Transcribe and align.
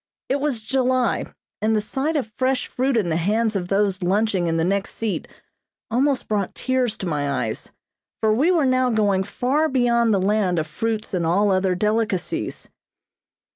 It 0.29 0.39
was 0.39 0.63
July, 0.63 1.27
and 1.61 1.75
the 1.75 1.79
sight 1.79 2.15
of 2.15 2.33
fresh 2.35 2.65
fruit 2.65 2.97
in 2.97 3.09
the 3.09 3.17
hands 3.17 3.55
of 3.55 3.67
those 3.67 4.01
lunching 4.01 4.47
in 4.47 4.57
the 4.57 4.63
next 4.63 4.95
seat 4.95 5.27
almost 5.91 6.27
brought 6.27 6.55
tears 6.55 6.97
to 6.97 7.05
my 7.05 7.29
eyes, 7.43 7.71
for 8.19 8.33
we 8.33 8.49
were 8.49 8.65
now 8.65 8.89
going 8.89 9.21
far 9.23 9.69
beyond 9.69 10.11
the 10.11 10.19
land 10.19 10.57
of 10.57 10.65
fruits 10.65 11.13
and 11.13 11.23
all 11.23 11.51
other 11.51 11.75
delicacies. 11.75 12.67